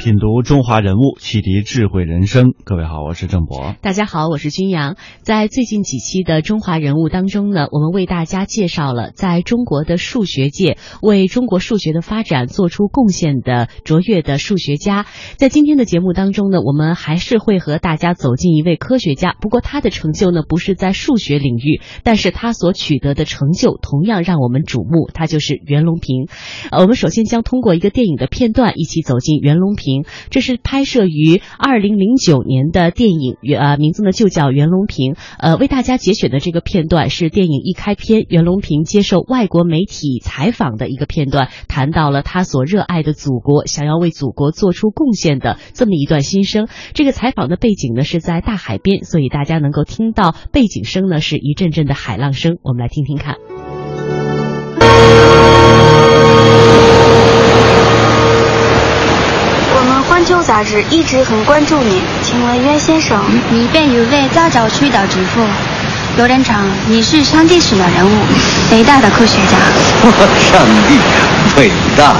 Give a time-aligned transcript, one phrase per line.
[0.00, 2.54] 品读中华人物，启迪智慧人生。
[2.64, 3.74] 各位好，我是郑博。
[3.82, 4.96] 大家好，我是君阳。
[5.20, 15.04] 在最近几期的《中华人物》当中呢，我们为大家介绍了在中国的数学界为中国数学的发展做出贡献的卓越的数学家。
[15.36, 19.36] 在今天的节目当中呢，我们还是会和大家走进一位科学家。
[19.38, 25.10] 不过他的成就呢，不是在数学领域，但是他所取得的成就同样让我们瞩目。
[25.12, 26.26] 他就是袁隆平。
[26.70, 29.89] 呃，我们首先将通过一个电影的片段一起走进袁隆平。
[30.30, 35.14] 这是拍摄于二零零九年的电影，呃，名字呢就叫《袁隆平》。
[35.38, 46.68] 呃，为大家节选的这个片段是电影一开篇，袁隆平接受外国媒体采访的一个片段，谈到了他所热爱的祖国，想要为祖国做出贡献的这么一段心声。
[46.94, 52.58] 这个采访的背景呢是在大海边，所以大家能够听到背景声呢是一阵阵的海浪声。
[52.62, 53.49] 我们来听听看。
[60.30, 65.44] 环球杂志一直很关注你，请问袁先生，你被誉为杂交水稻之父，
[66.16, 66.54] 有人称
[66.86, 68.10] 你是上帝式的人物，
[68.70, 69.58] 伟大的科学家。
[70.52, 70.94] 上帝，
[71.60, 72.14] 伟大，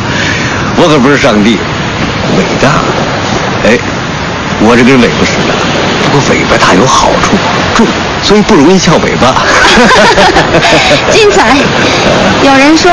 [0.77, 1.57] 我可不是上帝，
[2.37, 2.81] 伟大。
[3.63, 3.79] 哎，
[4.59, 5.55] 我这根尾巴是的，
[6.03, 7.37] 不过尾巴大有好处，
[7.77, 7.87] 重，
[8.25, 9.37] 所以不容易翘尾巴。
[11.15, 11.57] 精彩！
[12.43, 12.91] 有人说。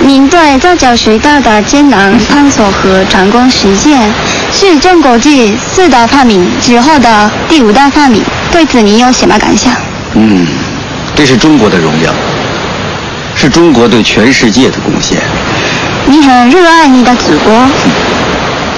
[0.00, 4.12] 您对杂交水稻的艰难探索和成功实现，
[4.54, 8.22] 是中国继四大发明之后的第五大发明。
[8.52, 9.72] 对此，您有什么感想？
[10.14, 10.46] 嗯，
[11.14, 12.10] 这是中国的荣耀，
[13.34, 15.20] 是中国对全世界的贡献。
[16.06, 17.66] 你很热爱你的祖国。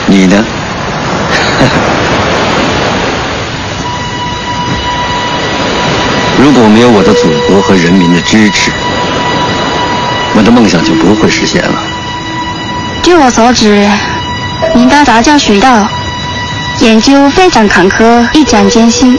[0.07, 0.43] 你呢？
[6.43, 8.71] 如果没有我的祖国和人民的支持，
[10.35, 11.79] 我的梦想就不会实现了。
[13.03, 13.87] 据我所知，
[14.75, 15.87] 您的杂交水稻
[16.81, 19.19] 研究非常坎坷，一战艰辛。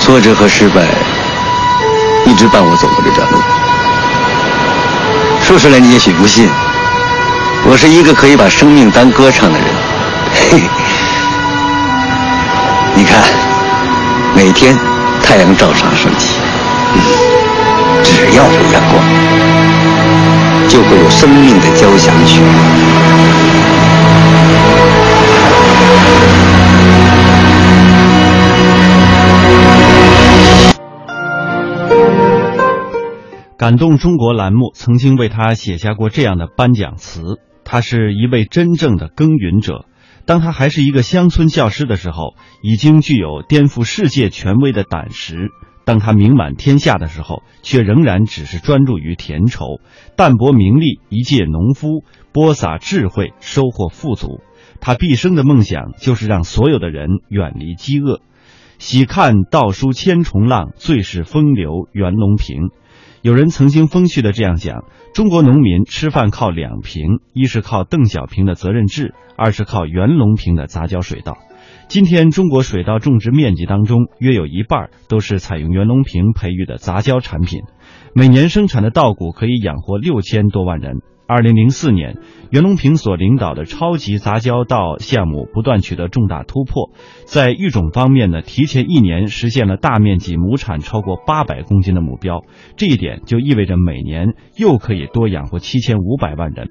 [0.00, 0.82] 挫折和失败
[2.24, 3.38] 一直伴我走过这段路。
[5.40, 6.48] 说出来你也许不信，
[7.64, 9.66] 我是一个可以把生命当歌唱的人。
[10.50, 10.62] 嘿，
[12.94, 13.22] 你看，
[14.34, 14.76] 每天
[15.22, 16.36] 太阳照常升起。
[18.04, 19.02] 只要有阳光，
[20.68, 22.40] 就会有生命的交响曲。
[33.56, 37.22] 感动中国栏目曾经为他写下过这样的颁奖词：
[37.64, 39.86] 他是一位真正的耕耘者。
[40.26, 45.50] 当他还是一个乡村教师的时候，已经具有颠覆世界权威的胆识。
[45.88, 49.80] 当他名满天下的时候，却仍然只是专注于田畴，
[50.16, 54.42] 淡泊名利，一介农夫，播撒智慧，收获富足。
[54.82, 58.20] 他毕生的梦想就是让所有的人远离饥饿。
[58.76, 62.68] 喜看倒书千重浪，最是风流袁隆平。
[63.22, 64.84] 有人曾经风趣的这样讲：
[65.14, 71.38] 中国农民吃饭靠两瓶，一是靠邓小平的责任制，二是靠袁隆平的杂交水稻。
[71.88, 77.62] 今天，中国水稻种植面积当中，约有一半都是采用袁隆平培育的杂交产品，
[78.14, 80.98] 每年生产的稻谷可以养活六千多万人。
[81.26, 82.18] 二零零四年，
[82.50, 86.90] 袁隆平所领导的超级杂交稻项目不断取得重大突破，
[87.24, 92.42] 在育种方面呢，提前一年实现了大面积亩产超过八百公斤的目标。
[92.76, 96.68] 这一点就意味着每年又可以多养活七千五百万人。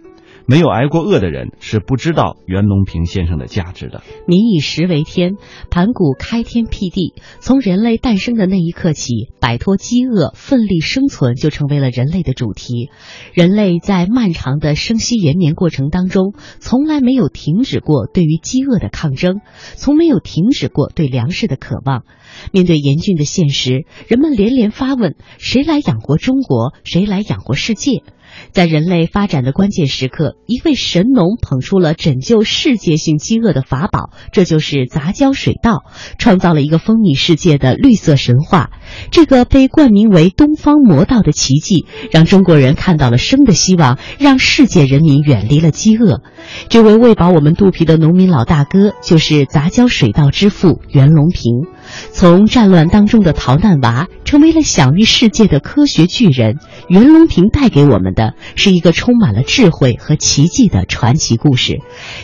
[0.50, 4.02] 没有挨过饿的人是不知道袁隆平先生的价值的。
[4.26, 5.36] 民以食为天，
[5.70, 12.90] 盘古开天辟地，从人类诞生的那一刻起，摆脱饥饿、奋力生存就成为了人类的主题。
[13.34, 19.42] 人类在漫长的生息延绵过程当中，从来没有停止过对于饥饿的抗争，
[19.76, 22.04] 从没有停止过对粮食的渴望。
[22.52, 26.74] 面对严峻的现实，人们连连发问：谁来养活中国？
[26.84, 28.04] 谁来养活世界？
[28.52, 35.84] 在人类发展的关键时刻，一位神农捧出了拯救世界性饥饿的法宝，这就是杂交水稻，
[36.20, 38.70] 创造了一个风靡世界的绿色神话。
[39.12, 46.22] 这个被冠名为“东方魔道”的奇迹，让中国人看到了生的希望，让世界人民远离了饥饿。
[46.70, 51.66] 这位喂饱我们肚皮的农民老大哥，就是杂交水稻之父袁隆平。
[52.12, 56.58] 从战乱当中的逃难娃，成为了享誉世界的科学巨人。
[56.88, 61.80] 袁隆平带给我们的是一个充满了智慧和奇迹的传奇故事。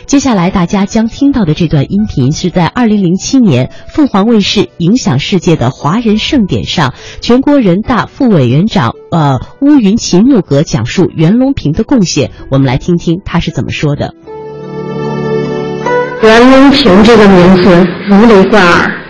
[0.06, 12.30] 接下来大家将听到的这段音频，是在2007年凤凰卫视影响世界的华人盛典上，全国人大副委员长呃乌云齐木格讲述袁隆平的贡献。
[12.50, 14.14] 我们来听听他是怎么说的。
[16.22, 19.03] 袁隆平这个名字如雷贯耳，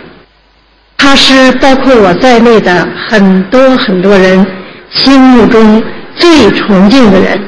[0.97, 4.45] 他是包括我在内的很多很多人
[4.91, 5.81] 心目中
[6.15, 7.39] 最崇敬的人。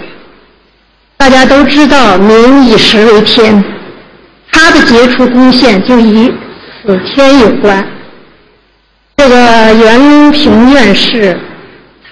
[1.18, 3.64] 大家都知道“民以食为天”，
[4.52, 6.32] 他的杰出贡献就与
[6.86, 7.86] 此天有关。
[9.18, 9.36] 这个
[9.74, 11.36] 袁隆平院士，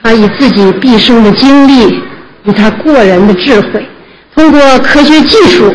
[0.02, 2.02] 他以自己毕生的经历，
[2.44, 3.86] 以他过人的智慧，
[4.34, 5.74] 通过科学技术。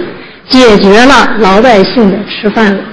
[0.49, 2.90] 解决了老百姓的吃饭问题，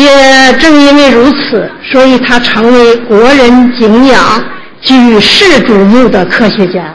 [0.00, 4.42] 也正因为如此，所以他成为国人敬仰、
[4.80, 6.94] 举世瞩目的科学家。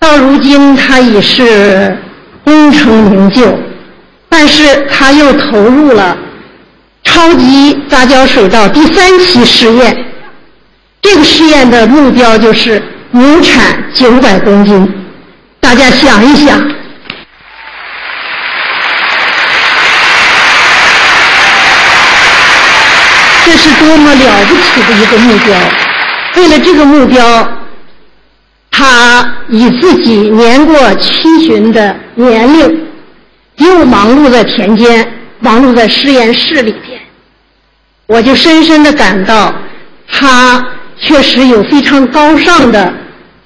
[0.00, 1.96] 到如今，他已是
[2.42, 3.56] 功成名就，
[4.28, 6.18] 但是他又投入了
[7.04, 9.96] 超级杂交水稻第三期试验。
[11.00, 12.82] 这个试验的目标就是
[13.12, 14.92] 亩产九百公斤。
[15.60, 16.60] 大家想一想。
[23.50, 25.56] 这是多么了不起的一个目标！
[26.36, 27.48] 为了这个目标，
[28.70, 32.86] 他以自己年过七旬的年龄，
[33.56, 35.04] 又忙碌在田间，
[35.40, 37.00] 忙碌在实验室里边。
[38.06, 39.52] 我就深深的感到，
[40.08, 40.64] 他
[41.00, 42.94] 确实有非常高尚的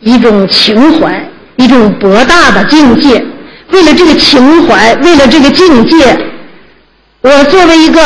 [0.00, 3.24] 一种情怀，一种博大的境界。
[3.70, 6.14] 为了这个情怀，为了这个境界，
[7.24, 8.00] 我作为一个。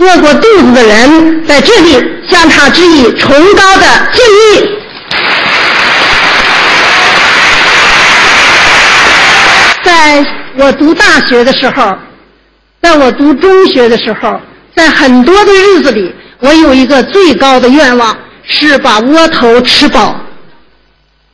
[0.00, 4.68] 饿过肚子的人在这里向他致以崇高的敬意。
[9.82, 10.24] 在
[10.54, 11.98] 我读大学的时候，
[12.80, 14.40] 在我读中学的时候，
[14.76, 20.14] 在很多的日子里，我有一个最高的愿望是把窝头吃饱。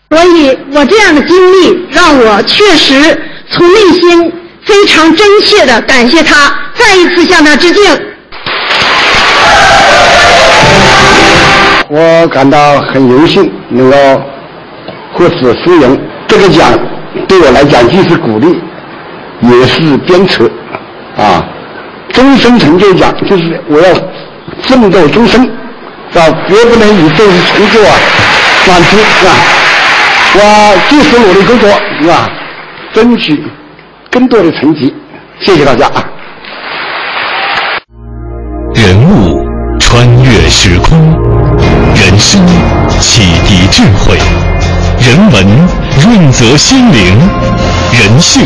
[0.09, 2.95] 所以我这样的经历让我确实
[3.51, 4.33] 从内心
[4.65, 7.83] 非常真切的感谢他，再一次向他致敬。
[11.89, 13.97] 我感到很荣幸能够
[15.13, 16.73] 获此殊荣，这个奖
[17.29, 18.59] 对我来讲既是鼓励，
[19.43, 20.51] 也是鞭策，
[21.17, 21.45] 啊，
[22.13, 23.95] 终身成就奖就是我要
[24.63, 25.43] 奋斗终身，
[26.11, 26.27] 是吧？
[26.49, 27.95] 绝不能以这次成就啊
[28.67, 29.33] 满足，是吧？
[30.37, 31.69] 我继续努力工作，
[32.01, 32.29] 是吧？
[32.93, 33.45] 争取
[34.15, 34.95] 更多的成绩。
[35.41, 36.05] 谢谢大家啊！
[38.73, 39.45] 人物
[39.81, 40.97] 穿越时空，
[41.97, 42.41] 人生
[43.01, 44.17] 启迪智慧，
[45.01, 45.45] 人文
[46.01, 47.19] 润泽心灵，
[47.91, 48.45] 人性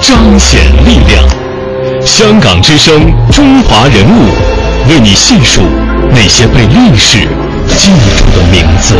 [0.00, 1.22] 彰显力量。
[2.00, 5.60] 香港之声，中华人物，为你细数
[6.10, 7.18] 那些被历史
[7.76, 8.96] 记住的名字。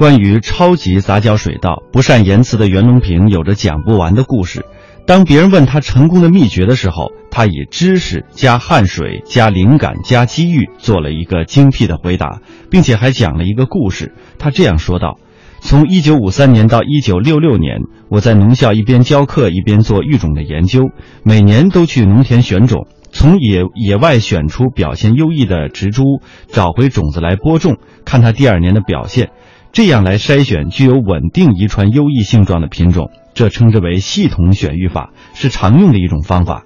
[0.00, 4.64] 关于超级杂交水稻，不善言辞的袁隆平有着讲不完的故事。
[5.06, 14.14] 当别人问他成功的秘诀的时候，他以知识加汗水加灵感加机遇做了一个精辟的回答，并且还讲了一个故事。
[14.38, 15.18] 他这样说道
[15.60, 20.88] ：“从一九五三年到一九六六年，我在农校一边教课一边做育种的研究，
[21.24, 27.76] 每年都去农田选种，从野野外选出表现优异的植株，找回种子来播种，
[28.06, 29.28] 看它第二年的表现。”
[29.72, 36.64] 这样来筛选具有稳定遗传优异性状的品种，这称之为系统选育法，是常用的一种方法。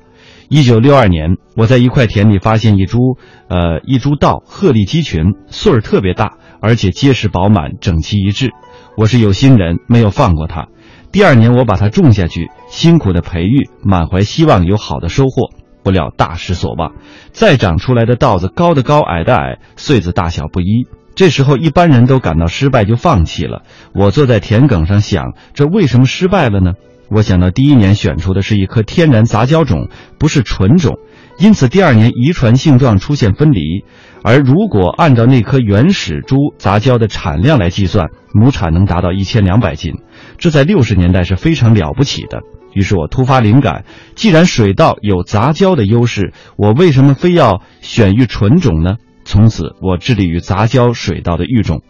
[0.49, 3.19] 一九六二年，我在一块田里发现一株，
[3.49, 8.53] 呃，一株稻鹤立鸡群，穗儿特别大，而且结实饱满，整齐一致。
[8.97, 10.69] 我是有心人，没有放过它。
[11.13, 15.51] 第二年，我把它种下去，辛苦的培育，满怀希望有好的收获，
[15.83, 16.93] 不料大失所望。
[17.33, 20.87] 再长出来的稻子，高的高，矮的矮，穗子大小不一。
[21.15, 23.63] 这时候，一般人都感到失败，就放弃了。
[23.95, 26.73] 我坐在田埂上想，这为什么失败了呢？
[27.11, 30.99] 我想到第一年选出的是一颗天然杂交种，不是纯种，
[31.39, 33.85] 因此第二年遗传性状出现分离。
[34.25, 39.93] 而如果按照那颗原始株杂交的产量来计算，亩产能达到一千两百斤，
[40.39, 42.41] 这在六十年代是非常了不起的。
[42.73, 43.85] 于是我突发灵感，
[44.17, 48.97] 既然水稻有杂交的优势，我为什么非要选育纯种呢？
[49.25, 51.83] 从此，我致力于杂交水稻的育种。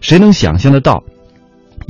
[0.00, 1.04] 谁能想象得到，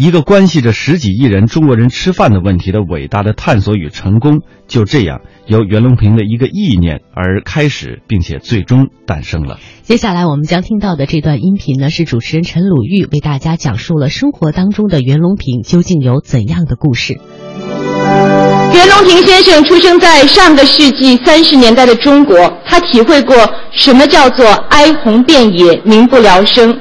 [0.00, 9.59] 一个关系着十几亿人中国人吃饭的问题的伟大的探索与成功，就这样由袁隆平的一个意念而开始，并且最终诞生了。
[9.83, 17.21] 接下来我们将听到的这段音频呢，是主持人陈鲁豫为大家讲述了生活当中的袁隆平究竟有怎样的故事。
[18.73, 23.37] 袁隆平先生出生在上个世纪三十年代的中国，他体会过
[23.71, 26.75] 什么叫做哀鸿遍野、民不聊生。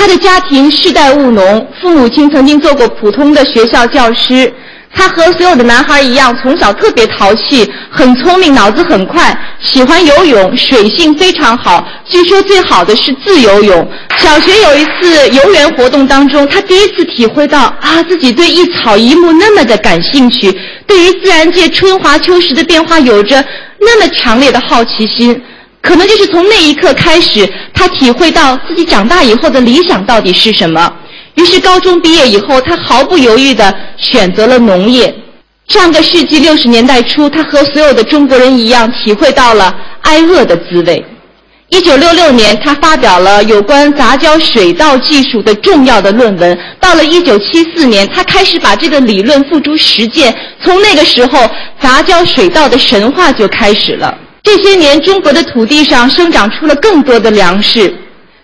[0.00, 4.50] 他的家庭世代务农，父母亲曾经做过普通的学校教师。
[4.94, 11.86] 他和所有的男孩一样，从小特别淘气，很聪明，脑子很快，喜欢游泳，水性非常好。
[12.08, 13.86] 据说最好的是自由泳。
[14.16, 20.50] 小学有一次游园活动当中，他第一次体会到啊，自己对一草一木那么的感兴趣，
[20.86, 23.44] 对于自然界春华秋实的变化有着
[23.78, 25.38] 那么强烈的好奇心。
[25.82, 30.92] 可能就是从那一刻开始，他体会到自己长大以后的理想到底是什么。
[31.36, 35.14] 于是高中毕业以后，他毫不犹豫地选择了农业。
[35.68, 41.02] 上个世纪六十年代初，他和所有的中国人一样，体会到了挨饿的滋味。
[41.68, 46.58] 一九六六年，他发表了有关杂交水稻技术的重要的论文。
[46.80, 50.36] 到了一九七四年，他开始把这个理论付诸实践。
[50.62, 51.48] 从那个时候，
[51.80, 54.18] 杂交水稻的神话就开始了。
[54.42, 57.94] 这些年，中国的土地上生长出了更多的粮食。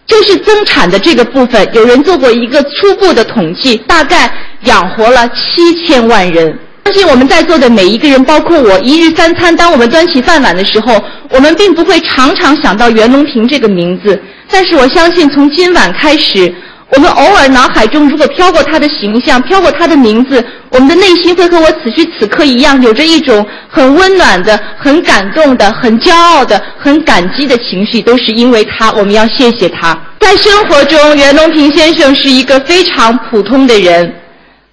[0.06, 6.56] 就是增产的这个部分，有人做过一个初步的统计，大概养活了七千万人。
[6.84, 14.22] 相信我们在座的每一个人，包括我，一日三餐，当我们端起饭碗的时候，我们并不会常常想到袁隆平这个名字。
[14.48, 16.54] 但是我相信，从今晚开始。
[16.88, 28.93] 我们偶尔脑海中如果飘过他的形象，飘过他的名字，我们的内心会和我此时此刻一样，有着一种很温暖的、很感动的、很骄傲的、很感激的情绪，都是因为他。
[28.93, 29.99] 我们要谢谢他。
[30.21, 34.14] 在生活中，袁隆平先生是一个非常普通的人，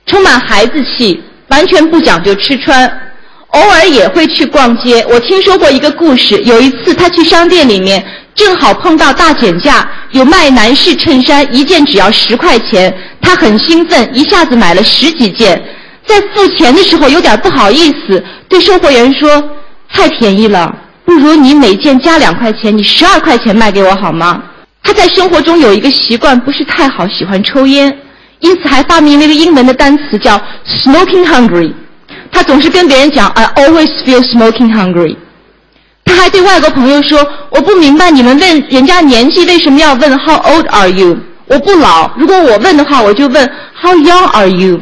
[0.06, 2.86] 充满孩子气，完全不讲究吃穿，
[3.48, 5.04] 偶尔也会去逛街。
[5.10, 8.06] 我听说过一个故事，有一次他去商店里面。
[8.36, 12.94] 正好碰到大减价，有卖男士衬衫，一件只要十块钱。
[13.22, 15.62] 他很兴奋，一下子买了十几件。
[16.06, 19.42] 在付钱的时候有点不好意思，对售货员说
[19.94, 20.76] ：“太便宜了，
[21.06, 24.44] 不如你每件加两块钱，你十二块钱卖给我好吗？”
[24.84, 27.98] 他在生活中有一个习惯，不是太好，喜欢抽烟，
[28.40, 30.38] 因此还发明了一个英文的单词叫
[30.68, 31.72] “smoking hungry”。
[32.30, 35.16] 他总是跟别人讲：“I always feel smoking hungry。”
[36.24, 37.20] 还对外国朋友说
[37.52, 41.18] ：“我不明白你们问人家年纪为什么要问 How old are you？
[41.48, 43.52] 我不老，如果我问的话，我就问
[43.82, 44.80] How young are you？”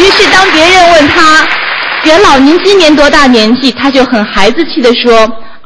[0.00, 1.46] 于是当别人问他
[2.02, 5.12] ：“袁老，您今年多大年纪？”他就很孩子气地说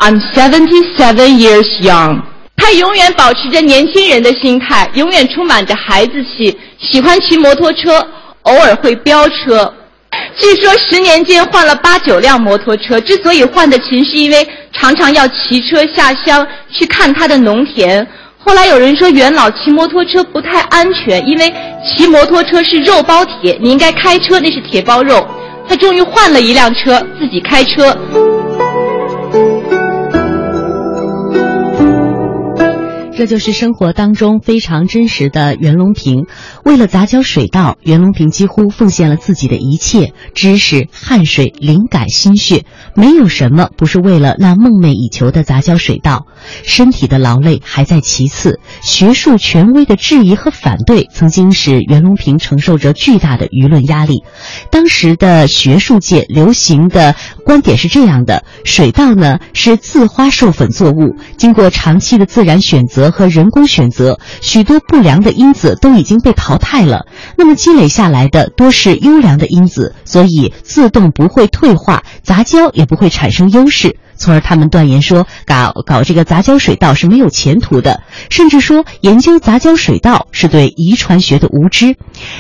[0.01, 2.21] ：“I'm seventy seven years young。”
[2.59, 8.07] 他永远保持着年轻人的心态，永远充满着孩子气，喜欢骑摩托车，
[8.43, 9.73] 偶尔会飙车。
[10.37, 18.07] 据说十年间换了八九辆摩托车，之所以换的勤，是因为常常要骑车下乡去看他的农田。
[18.39, 21.53] 后来有人说元老骑摩托车不太安全，因为
[21.85, 25.27] 骑摩托车是肉包铁，你应该开车，那是铁包肉。
[25.69, 27.97] 他终于换了一辆车，自己开车。
[33.21, 36.25] 这就是生活当中非常真实的袁隆平。
[36.65, 42.65] 为了杂交水稻，袁隆平几乎奉献了自己的一切知识、汗水、灵感、心血，
[42.97, 46.25] 没有什么不是为了那梦寐以求的杂交水稻。
[46.65, 54.25] 身体的劳累还在其次，学术权威的质疑和反对曾经使袁隆平承受着巨大的舆论压力。
[54.71, 67.07] 当时的学术界流行的观点是这样的：水稻呢是自花授粉作物，经过长期的自然选择和人工选择，许多不良的因子都已经被淘汰了。
[67.37, 73.97] 那么积累下来的多是优良的因子，所以自动不会退化，杂交也不会产生优势。
[74.21, 81.97] 从而他们断言说，搞搞这个杂交水稻是没有前途的，甚至说研究杂交水稻是对遗传学的无知。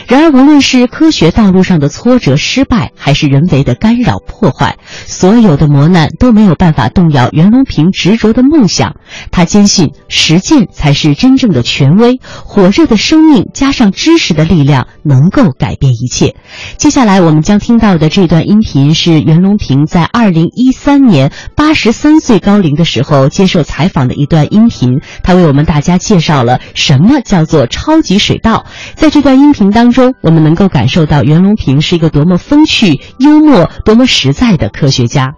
[0.06, 8.96] 然而，无论是科学道路上的挫折失败，还是人为的干扰破坏，所有的磨难都没有办法动摇袁隆平执着的梦想。
[9.30, 16.36] 他坚信实践才是真正的权威，火热的生命加上知识的力量能够改变一切。
[16.76, 21.69] 接下来我们将听到的这段音频是袁隆平在二零一三年八。
[21.70, 28.66] 八十三岁高龄的时候接受采访的一段音频，他为我们大家介绍了什么叫做超级水稻。
[28.96, 35.34] 在这段音频当中，我们能够感受到袁隆平是一个多么风趣幽默、多么实在的科学家。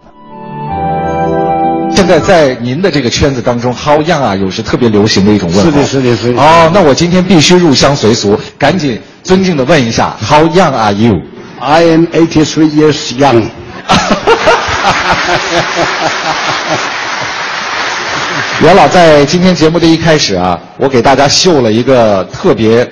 [1.95, 5.71] 现在在您的这个圈子当中，How young 啊，有时特别流行的一种问候。
[5.71, 6.41] 是的，是的，是的。
[6.41, 13.51] 哦，那我今天必须入乡随俗，赶紧尊敬的问一下，How young are you？I am eighty-three years young。
[18.63, 22.89] 袁老在今天节目的一开始啊，我给大家秀了一个特别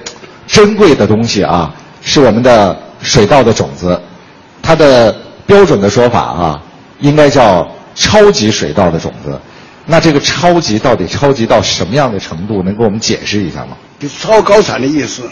[0.47, 4.00] 珍贵的东西啊，是我们的水稻的种子。
[4.62, 5.14] 它的
[5.47, 6.61] 标准的说法啊，
[7.00, 9.38] 应该叫超级水稻的种子。
[9.87, 12.62] 那这个超级到底超级到什么样的程度？
[12.62, 13.76] 能给我们解释一下吗？
[13.99, 15.23] 就超高产的意思。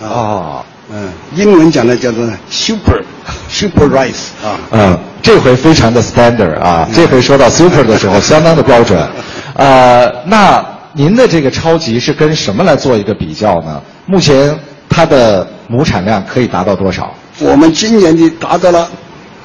[0.00, 3.02] 哦，嗯，英文讲的叫做 super
[3.48, 4.58] super rice 啊。
[4.70, 9.08] 嗯，这回非常的 standard 啊，这回说到 super 的时候 相当的标准。
[9.54, 13.80] 呃，那您的这个超级是跟什么来做一个比较呢？
[14.06, 14.56] 目前
[14.88, 17.14] 它的亩产量可以达到多少？
[17.38, 18.88] 我们今年的达到了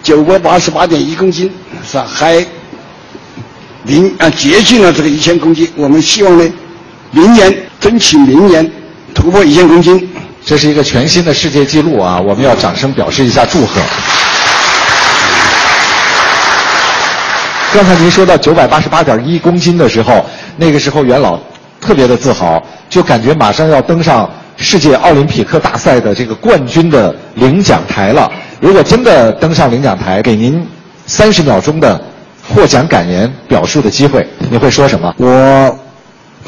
[0.03, 1.49] 九百八十八点一公斤，
[1.89, 2.05] 是吧？
[2.05, 2.45] 还
[3.83, 5.67] 临啊接近了这个一千公斤。
[5.75, 6.51] 我们希望呢，
[7.11, 8.69] 明年争取明年
[9.15, 10.07] 突破一千公斤。
[10.49, 12.19] 这是一个全新的世界纪录啊！
[12.19, 13.79] 我们要掌声表示一下祝贺。
[17.71, 20.25] 刚才您说到九百八十八点一公斤的时候，
[20.57, 21.39] 那个时候袁老
[21.79, 24.27] 特别的自豪，就感觉马上要登上
[24.57, 28.31] 世界奥林匹克大赛的这个冠军的领奖台了。
[28.59, 30.67] 如果真的登上领奖台，给您
[31.05, 32.01] 三十秒钟的
[32.51, 35.13] 获奖感言表述的机会，你会说什么？
[35.19, 35.79] 我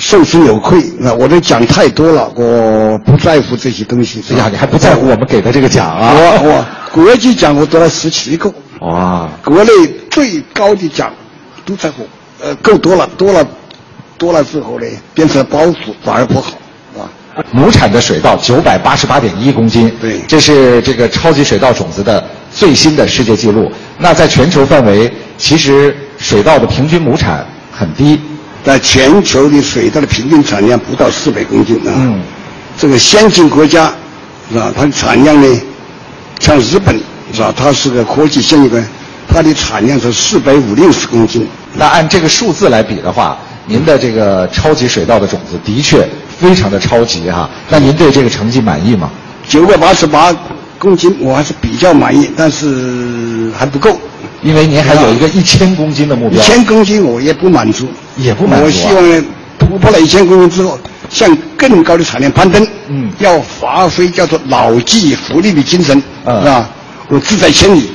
[0.01, 4.20] 受之有愧，那我这奖太多了，我不在乎这些东西。
[4.31, 6.12] 哎呀，你还不在乎我们给的这个奖啊？
[6.12, 9.29] 我我国际奖我得了十七个，哇！
[9.46, 9.72] 国内
[10.10, 11.13] 最高的奖
[11.63, 12.08] 都在乎，
[12.41, 13.48] 呃，够多了，多了，
[14.17, 16.53] 多了之后呢，变成包袱反而不好，
[16.98, 17.05] 啊。
[17.51, 23.72] 亩产的水稻九百八十八点一公斤，对，这是这个超级水稻种子的最新的世界纪录。
[24.00, 28.20] 那在全球范围，其实水稻的平均亩产很低，
[28.63, 31.93] 在全球的水稻的平均产量不到四百公斤啊。
[31.95, 32.21] 嗯，
[32.77, 33.91] 这个先进国家
[34.51, 34.71] 是吧？
[34.75, 35.61] 它的产量呢，
[36.39, 36.95] 像日本
[37.33, 37.53] 是吧？
[37.55, 38.85] 它是个科技先进国家，
[39.27, 41.47] 它的产量是四百五六十公斤。
[41.73, 46.07] 那按这个数字来比的话，您的这个超级水稻的种子的确
[46.39, 49.09] 非常的超级哈、那您对这个成绩满意吗？
[49.47, 50.35] 九百八十八
[50.77, 53.97] 公斤，我还是比较满意，但是还不够。
[54.41, 56.39] 因为您还有一个一千公斤的目标。
[56.39, 57.87] 一千公斤我也不满足，
[58.18, 58.68] 也不满足、啊。
[58.68, 59.24] 我希望呢，
[59.59, 62.65] 突破了一千公斤之后，向更高的产量攀登。
[62.87, 66.70] 嗯，要发挥叫做老骥伏枥的精神，嗯、是吧？
[67.07, 67.92] 我志在千里。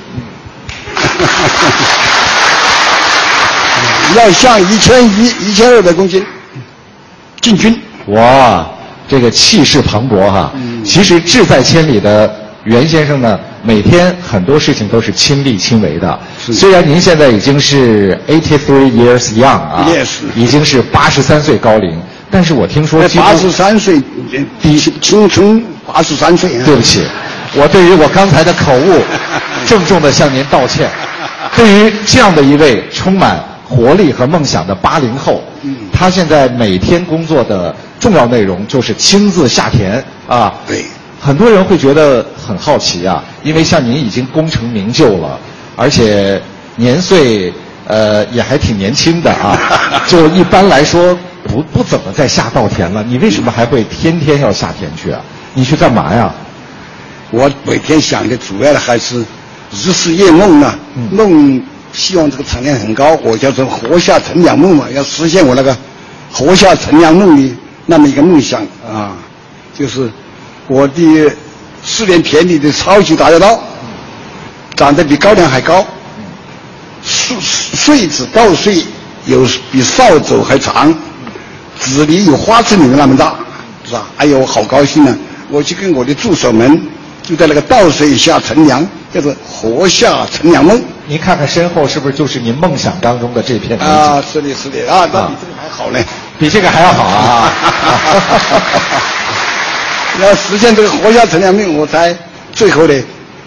[4.17, 6.25] 要向一千一、一千二百公斤
[7.41, 7.79] 进军。
[8.07, 8.67] 哇，
[9.09, 10.53] 这个气势磅礴哈！
[10.55, 12.35] 嗯、其实志在千里的
[12.67, 16.19] 袁先生呢，每天很多事情都是亲力亲为的。
[16.37, 20.09] 虽然您现在已经是 eighty three years young 啊 yes.
[20.35, 21.97] 已经是八十三岁高龄，
[22.29, 24.03] 但是我听说八十三岁，
[24.61, 26.63] 比青春八十三岁、啊。
[26.67, 27.05] 对不起，
[27.55, 29.01] 我对于我刚才的口误，
[29.69, 30.91] 郑重的向您道歉。
[31.55, 40.53] 对于这样的一位充满活力和梦想的八零后，嗯，他现在每天工作的重要内容就是亲自下田啊。
[40.67, 40.85] 对，
[41.27, 45.37] 很多人会觉得很好奇啊，因为像您已经功成名就了，
[45.75, 46.41] 而且
[46.77, 47.53] 年岁
[47.89, 49.59] 呃也还挺年轻的啊，
[50.07, 53.03] 就一般来说不不怎么再下稻田了。
[53.03, 55.21] 你为什么还会天天要下田去啊？
[55.53, 56.33] 你去干嘛呀？
[57.33, 59.19] 我每天想的主要的还是
[59.73, 61.61] 日思夜梦啊，嗯、梦。
[61.93, 65.75] 希望这个产量很高，我叫做活下乘凉梦嘛，要实现我那个
[66.31, 69.17] 活下乘凉梦的那么一个梦想啊，
[69.73, 70.11] 就是
[70.69, 71.33] 我的
[71.85, 73.61] 四年田里的超级大叶稻，
[74.75, 75.87] 长得比高粱还高，
[77.03, 78.85] 穗穗子稻穗
[79.27, 80.93] 有比扫帚还长，
[81.79, 83.35] 籽粒有花生米那么大，
[83.85, 84.07] 是吧？
[84.17, 85.17] 哎呦，我好高兴啊！
[85.49, 86.81] 我就跟我的助手们
[87.23, 90.83] 就在那个稻穗下乘凉，叫做禾下乘凉梦。
[91.07, 93.79] 您看看身后是不是就是您梦想当中的这片？
[93.79, 96.05] 啊，是的，是的，啊，那比这个还好呢，
[96.41, 97.53] 比这个还要好啊！
[100.23, 102.17] 要实现这个活下乘凉命，我才
[102.53, 102.95] 最后呢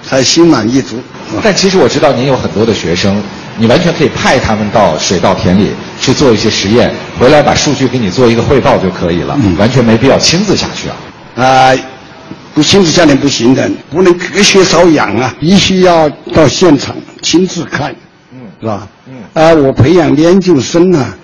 [0.03, 1.01] 才心满意足。
[1.43, 3.21] 但其实我知道您有很多的学生，
[3.58, 11.43] 你完全可以派他们到水稻田里去做一些实验，回来把数据给你做一个汇报就可以了，嗯、完全没必要亲自下去啊。
[11.45, 11.75] 啊。
[12.51, 17.95] 不亲自下田不行的，不能隔靴搔痒啊，必须要到现场亲自看，
[18.34, 18.88] 嗯，是吧？
[19.08, 21.15] 嗯，啊，我培养研究生啊，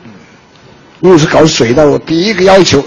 [1.01, 2.81] 因为是搞水稻，我第一个要求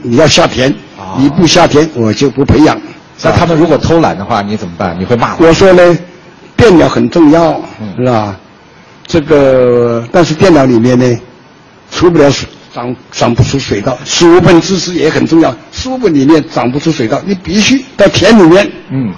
[0.00, 0.74] 你要下田，啊、
[1.18, 2.80] 你不下田我就不培养。
[3.22, 4.96] 那他们如果偷懒的话，你怎么办？
[4.98, 5.98] 你会骂我说呢，
[6.56, 8.36] 电脑很重要，嗯、是吧？
[9.06, 11.16] 这个但是电脑里面呢，
[11.90, 13.96] 出不了水长长不出水稻。
[14.04, 19.12] 书本知识也很重要，书本里面长不出水稻，你必须到田里面，嗯，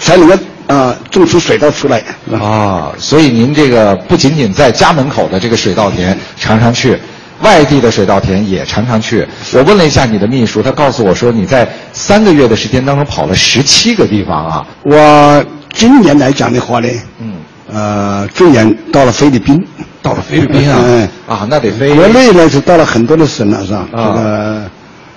[0.00, 0.34] 才能够
[0.66, 2.02] 啊、种出水稻出来。
[2.32, 6.98] 啊，所以您这个不仅仅在家门口的这个水稻田常常去，
[7.42, 9.26] 外地的水稻田也常常去。
[9.52, 14.66] 我问了一下你的秘书，他告诉我说你在三个月的时间当中跑了十七个地方啊。
[14.82, 16.88] 我今年来讲的话呢，
[17.20, 17.34] 嗯，
[17.72, 19.64] 呃，最远到了菲律宾，
[20.02, 21.94] 到了菲律宾啊，嗯啊，那得飞。
[21.94, 23.86] 国内呢是到了很多的省了，是吧？
[23.92, 24.70] 啊这个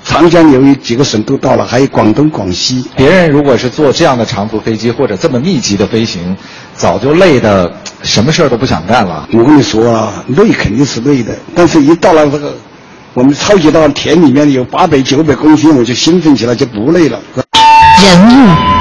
[0.03, 2.85] 长江流域几个省都到了，还有广东、广西。
[2.95, 6.35] 别人如果是坐这样的长途飞机或者这么密集的飞行，
[6.75, 7.71] 早就累的
[8.03, 9.27] 什么事儿都不想干了。
[9.31, 12.55] 我跟你说啊，累肯定是累的，但是一到了这个
[13.13, 17.19] 我们超级到田里面有八百、九百公斤，我就兴奋起来，就不累了。
[18.03, 18.80] 人物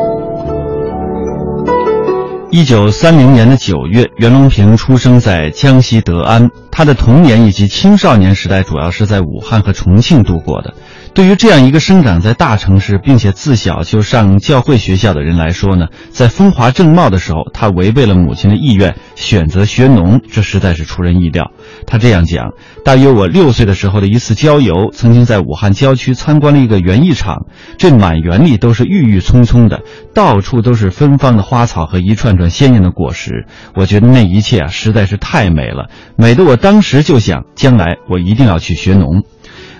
[2.53, 6.51] 一九三零年的九月，袁隆平出生在江西德安。
[6.69, 10.73] 他的童年以及青少年时代主要是在武汉和重庆度过的。
[11.13, 21.51] 对于这样一个生长在大城市并且自小就上教会学校的人来说呢，在风华正茂的时候，他违背了母亲的意愿，选择学农，这实在是出人意料。
[21.85, 22.51] 他这样讲：
[22.85, 27.45] 大约我六岁的时候的一次郊游，曾经在武汉郊区参观了一个园艺场，
[27.77, 29.81] 这满园里都是郁郁葱葱的，
[30.13, 33.45] 到处都是芬芳的花草和一串串鲜艳的果实。
[33.75, 39.23] 我觉得那一切啊，实在是太美了，美得我当时就想，将来我一定要去学农。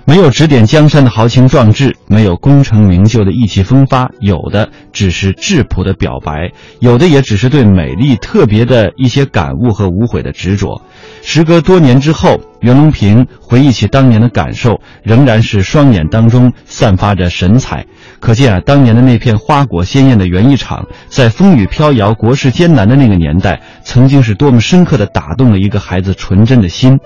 [0.05, 10.81] 没有指点江山的豪情壮志，没有功成名就的意气风发，有的只是质朴的表白，有的也只是对美丽特别的一些感悟和无悔的执着。
[11.21, 17.85] 时隔多年之后，袁隆平回忆起当年的感受，仍然是双眼当中散发着神采。
[18.19, 26.99] 可见啊，当年的那片花果鲜艳的园艺场，在风雨飘摇、国事艰难的那个年代，曾经是多么深刻地打动了一个孩子纯真的心。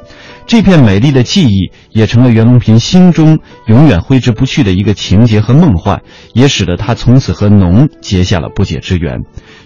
[0.47, 6.01] 这片美丽的记忆，也成了袁隆平心中永远挥之不去的一个情节和梦幻，
[6.33, 9.19] 也使得他从此和农结下了不解之缘。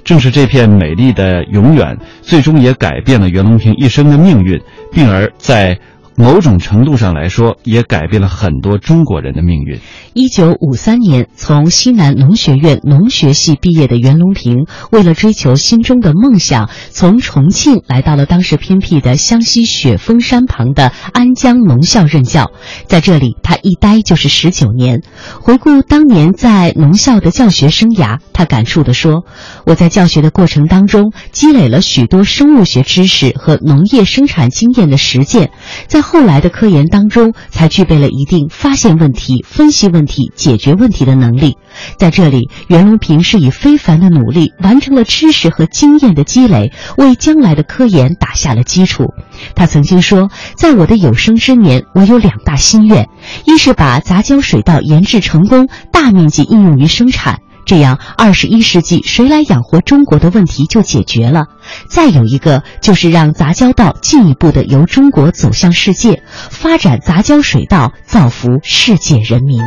[0.05, 4.61] 正是这片美丽的永远，最终也改变了袁隆平一生的命运，
[4.91, 5.77] 并而在
[6.19, 9.79] 某种程度上来说，也改变了很多中国人的命运。
[10.13, 22.51] 一九五三年，从西南农学院农学系毕业的袁隆平，为了追求心中的梦想，从重庆来到了当时偏僻的湘西雪峰山旁的安江农校任教。
[22.85, 25.01] 在这里，他一待就是十九年。
[25.39, 29.23] 回顾当年在农校的教学生涯，他感触地说
[29.65, 35.51] ：“我在教学的过程当中，积累了许多生物学知识和农业生产经验的实践，
[35.87, 41.55] 在后来的科研当中，才具备了一定发现问题、分析问题、解决问题的能力。
[41.99, 49.13] 在这里，袁隆平是以非凡的努力完成了知识和经验的积累，为将来的科研打下了基础。
[49.53, 53.07] 他曾经说，在我的有生之年，我有两大心愿：
[53.45, 57.41] 一是把杂交水稻研制成功，大面积应用于生产。
[57.69, 61.45] 这样，二十一世纪谁来养活中国的问题就解决了。
[61.87, 69.61] 再有一个，就是让杂交稻进一步的由中国走向世界，发展杂交水稻，造福世界人民。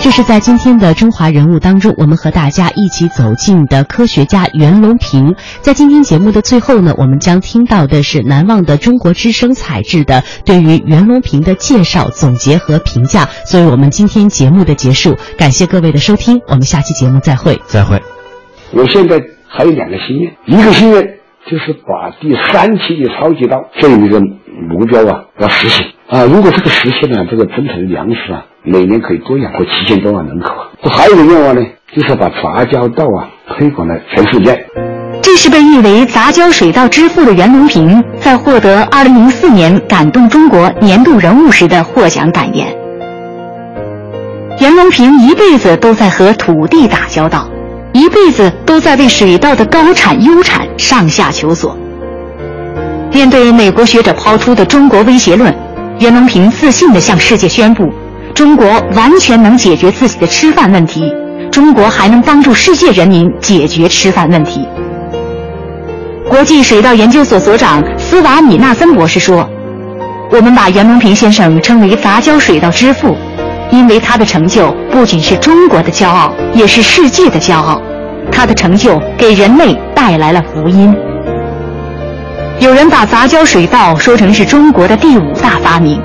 [0.00, 5.34] 这是在今天的中华人物当中，我们和大家一起走进的科学家袁隆平。
[5.60, 15.16] 在今天节目的最后呢，我们将听到的是难忘的中国之声采制的对于袁隆平的介绍、总结和评价，作为我们今天节目的结束。
[15.36, 17.60] 感谢各位的收听，我们下期节目再会。
[17.66, 18.00] 再会。
[18.72, 21.02] 我现在还有两个心愿，一个心愿
[21.50, 26.24] 就是把第三期的超级稻这一个目标啊要实现啊。
[26.24, 30.68] 如果这个实现了，这个整体的粮食啊，每年可以多养活七千多万人口啊。
[30.82, 31.62] 这还有一个愿望呢，
[31.94, 34.66] 就是把杂交稻啊推广到全世界。
[35.22, 42.68] 这是被誉为杂交水稻之父的袁隆平在获得2004年感动中国年度人物时的获奖感言。
[44.60, 47.48] 袁隆平一辈子都在和土地打交道，
[47.92, 51.76] 一辈子都在为水稻的高产优产上下求索。
[53.12, 55.54] 面对美国学者抛出的中国威胁论，
[56.00, 57.88] 袁隆平自信地向世界宣布：
[58.38, 61.12] 中国完全能解决自己的吃饭问题，
[61.50, 64.64] 中国还能帮助世界人民解决吃饭问题。
[66.28, 69.50] 国际水稻研究所所长斯瓦米纳森博士说
[70.30, 73.16] ：“我们把袁隆平先生称为杂交水稻之父，
[73.72, 77.82] 因为他的成就不仅是中国的骄傲，也是世界的骄傲。
[78.30, 80.94] 他的成就给人类带来了福音。
[82.60, 86.00] 有人把杂交水稻说成是中国的第五大发明，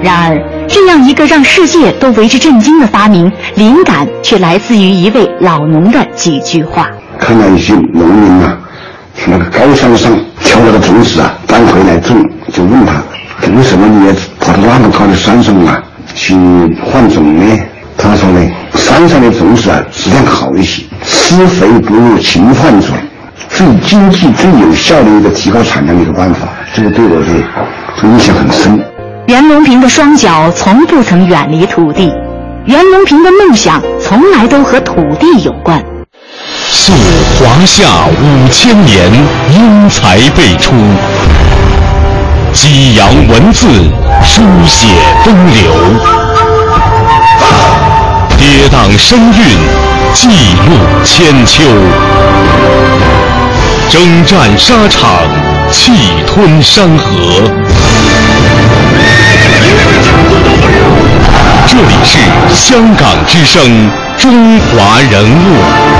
[0.00, 0.40] 然而
[0.72, 6.88] 这样一个让世界都为之震惊的发明，灵感却来自于一位老农的几句话。
[7.18, 8.58] 看到一些农民啊、
[9.14, 10.10] 从那个高山上
[10.42, 12.16] 挑那个种子啊，搬回来种，
[12.50, 13.02] 就问他
[13.54, 15.78] 为什么你要跑到那么高的山上啊
[16.14, 16.34] 去
[16.82, 17.60] 换种呢？
[17.98, 22.96] 他说呢，山上的种子啊质量好一些，施肥不如勤换种，
[23.50, 26.48] 最经济、最有效的一个提高产量的一个办法。
[26.74, 28.82] 这个对我的印象很深。
[29.26, 32.12] 袁隆平的双脚从不曾远离土地，
[32.64, 35.80] 袁隆平的梦想从来都和土地有关。
[36.70, 36.92] 溯
[37.38, 39.10] 华夏五千年，
[39.54, 40.72] 英才辈出；
[42.52, 43.68] 激扬文字，
[44.24, 44.88] 书写
[45.24, 45.70] 风流；
[48.36, 49.34] 跌宕声韵，
[50.12, 51.62] 记录千秋；
[53.88, 55.10] 征战沙场，
[55.70, 55.92] 气
[56.26, 57.61] 吞山河。
[61.66, 62.18] 这里是
[62.54, 65.91] 香港之声，中华人物。